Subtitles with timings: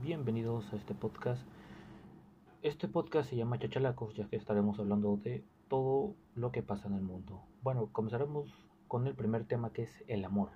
[0.00, 1.42] bienvenidos a este podcast.
[2.62, 6.94] Este podcast se llama Chachalacos, ya que estaremos hablando de todo lo que pasa en
[6.94, 7.42] el mundo.
[7.62, 8.48] Bueno, comenzaremos
[8.86, 10.50] con el primer tema que es el amor.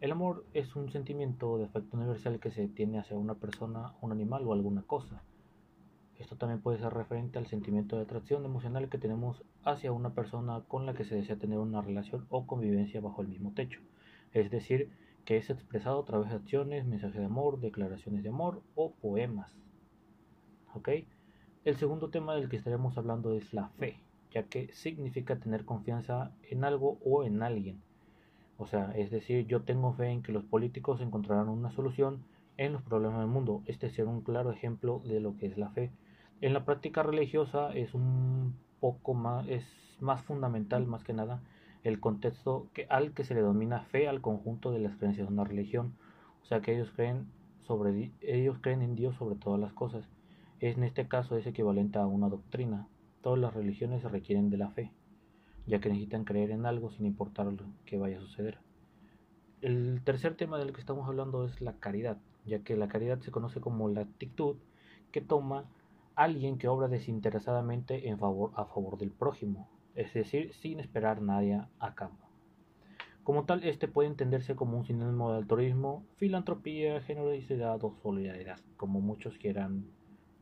[0.00, 4.10] El amor es un sentimiento de afecto universal que se tiene hacia una persona, un
[4.10, 5.22] animal o alguna cosa.
[6.18, 10.62] Esto también puede ser referente al sentimiento de atracción emocional que tenemos hacia una persona
[10.66, 13.80] con la que se desea tener una relación o convivencia bajo el mismo techo.
[14.32, 14.90] Es decir,
[15.26, 19.54] que es expresado a través de acciones, mensajes de amor, declaraciones de amor o poemas.
[20.72, 20.88] ¿Ok?
[21.64, 23.98] El segundo tema del que estaremos hablando es la fe,
[24.30, 27.82] ya que significa tener confianza en algo o en alguien.
[28.56, 32.22] O sea, es decir, yo tengo fe en que los políticos encontrarán una solución
[32.56, 33.62] en los problemas del mundo.
[33.66, 35.90] Este será un claro ejemplo de lo que es la fe.
[36.40, 39.66] En la práctica religiosa es un poco más, es
[40.00, 41.42] más fundamental más que nada
[41.86, 45.32] el contexto que, al que se le domina fe al conjunto de las creencias de
[45.32, 45.94] una religión.
[46.42, 47.28] O sea que ellos creen,
[47.62, 50.08] sobre, ellos creen en Dios sobre todas las cosas.
[50.58, 52.88] En este caso es equivalente a una doctrina.
[53.20, 54.92] Todas las religiones requieren de la fe,
[55.66, 58.58] ya que necesitan creer en algo sin importar lo que vaya a suceder.
[59.60, 63.30] El tercer tema del que estamos hablando es la caridad, ya que la caridad se
[63.30, 64.56] conoce como la actitud
[65.12, 65.70] que toma
[66.16, 71.60] alguien que obra desinteresadamente en favor, a favor del prójimo, es decir, sin esperar nadie
[71.80, 72.26] a cambio.
[73.24, 79.00] Como tal, este puede entenderse como un sinónimo de altruismo, filantropía, generosidad o solidaridad, como
[79.00, 79.86] muchos quieran,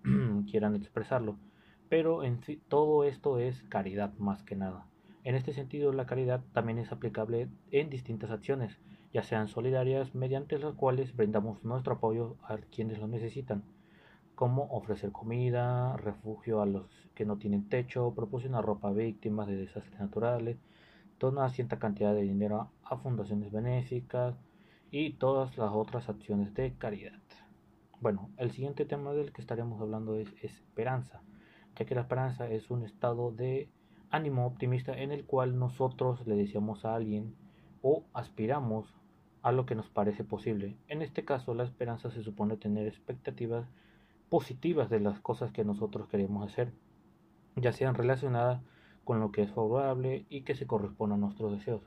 [0.50, 1.38] quieran expresarlo.
[1.88, 4.86] Pero en todo esto es caridad más que nada.
[5.22, 8.78] En este sentido, la caridad también es aplicable en distintas acciones,
[9.14, 13.64] ya sean solidarias, mediante las cuales brindamos nuestro apoyo a quienes lo necesitan
[14.34, 19.56] como ofrecer comida, refugio a los que no tienen techo, proporcionar ropa a víctimas de
[19.56, 20.58] desastres naturales,
[21.19, 24.34] donar cierta cantidad de dinero a fundaciones benéficas
[24.91, 27.20] y todas las otras acciones de caridad.
[28.00, 31.22] Bueno, el siguiente tema del que estaremos hablando es esperanza,
[31.76, 33.69] ya que la esperanza es un estado de
[34.10, 37.34] ánimo optimista en el cual nosotros le deseamos a alguien
[37.82, 38.94] o aspiramos
[39.42, 40.76] a lo que nos parece posible.
[40.88, 43.66] En este caso, la esperanza se supone tener expectativas
[44.34, 46.72] positivas de las cosas que nosotros queremos hacer,
[47.55, 48.61] ya sean relacionadas
[49.05, 51.83] con lo que es favorable y que se corresponda a nuestros deseos.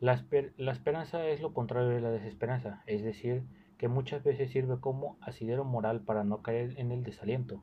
[0.00, 3.42] La, esperanza es lo contrario de la desesperanza, es decir,
[3.76, 7.62] que muchas veces sirve como asidero moral para no caer en el desaliento,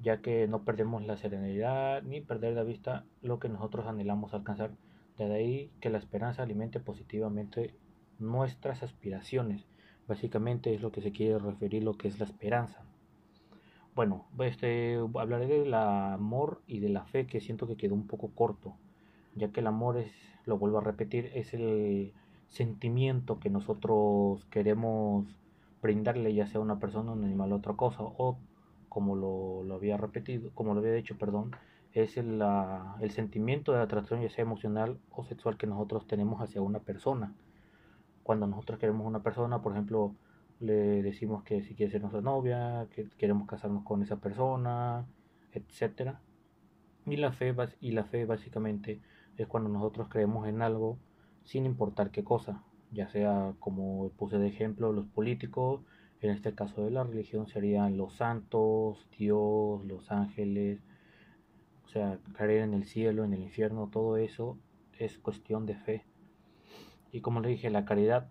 [0.00, 4.72] ya que no perdemos la serenidad ni perder de vista lo que nosotros anhelamos alcanzar.
[5.16, 7.74] De ahí que la esperanza alimente positivamente
[8.18, 9.64] nuestras aspiraciones.
[10.06, 12.84] Básicamente es lo que se quiere referir lo que es la esperanza.
[13.94, 18.30] Bueno, este, hablaré del amor y de la fe que siento que quedó un poco
[18.34, 18.74] corto,
[19.36, 20.12] ya que el amor es,
[20.46, 22.12] lo vuelvo a repetir, es el
[22.48, 25.26] sentimiento que nosotros queremos
[25.80, 28.36] brindarle ya sea a una persona, un animal otra cosa, o
[28.88, 31.52] como lo, lo, había repetido, como lo había dicho, perdón,
[31.92, 32.42] es el,
[33.00, 37.32] el sentimiento de atracción ya sea emocional o sexual que nosotros tenemos hacia una persona.
[38.24, 40.14] Cuando nosotros queremos una persona, por ejemplo,
[40.60, 45.06] le decimos que si quiere ser nuestra novia, que queremos casarnos con esa persona,
[45.52, 46.20] etcétera.
[47.06, 49.00] Y la fe y la fe básicamente
[49.36, 50.98] es cuando nosotros creemos en algo
[51.44, 52.62] sin importar qué cosa,
[52.92, 55.82] ya sea como puse de ejemplo los políticos,
[56.20, 60.80] en este caso de la religión serían los santos, Dios, los ángeles,
[61.84, 64.58] o sea, creer en el cielo, en el infierno, todo eso
[64.98, 66.04] es cuestión de fe.
[67.12, 68.28] Y como le dije, la caridad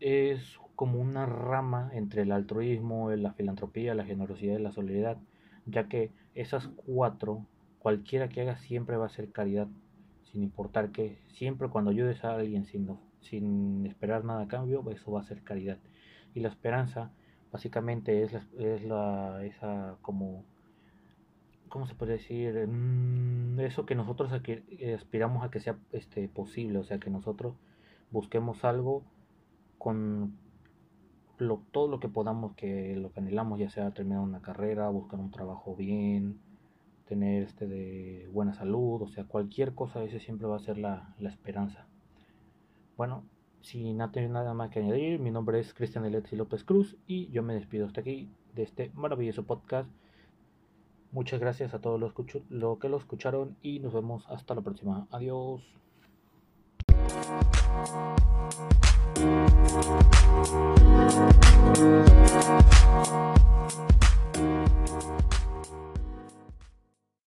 [0.00, 5.18] es como una rama entre el altruismo, la filantropía, la generosidad y la solidaridad,
[5.66, 7.44] ya que esas cuatro,
[7.80, 9.66] cualquiera que haga siempre va a ser caridad,
[10.22, 15.10] sin importar que siempre cuando ayudes a alguien sin, sin esperar nada a cambio, eso
[15.10, 15.78] va a ser caridad.
[16.32, 17.10] Y la esperanza
[17.50, 20.44] básicamente es la, es la esa como
[21.68, 22.68] ¿cómo se puede decir?
[22.68, 27.56] Mm, eso que nosotros aspiramos a que sea este posible, o sea, que nosotros
[28.12, 29.02] busquemos algo
[29.76, 30.38] con
[31.70, 35.30] todo lo que podamos, que lo que anhelamos, ya sea terminar una carrera, buscar un
[35.30, 36.40] trabajo bien,
[37.06, 41.14] tener este de buena salud, o sea, cualquier cosa, ese siempre va a ser la,
[41.18, 41.86] la esperanza.
[42.96, 43.24] Bueno,
[43.60, 47.28] si no tiene nada más que añadir, mi nombre es Cristian Alexi López Cruz y
[47.30, 49.88] yo me despido hasta aquí de este maravilloso podcast.
[51.10, 52.12] Muchas gracias a todos los,
[52.50, 55.06] los que lo escucharon y nos vemos hasta la próxima.
[55.10, 55.62] Adiós.